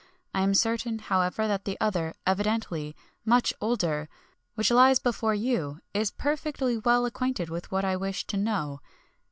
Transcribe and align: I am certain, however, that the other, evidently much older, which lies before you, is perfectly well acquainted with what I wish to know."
I 0.33 0.41
am 0.41 0.55
certain, 0.55 0.97
however, 0.97 1.47
that 1.47 1.65
the 1.65 1.77
other, 1.79 2.15
evidently 2.25 2.95
much 3.23 3.53
older, 3.61 4.09
which 4.55 4.71
lies 4.71 4.97
before 4.97 5.35
you, 5.35 5.79
is 5.93 6.09
perfectly 6.09 6.75
well 6.79 7.05
acquainted 7.05 7.51
with 7.51 7.71
what 7.71 7.85
I 7.85 7.95
wish 7.95 8.25
to 8.25 8.37
know." 8.37 8.81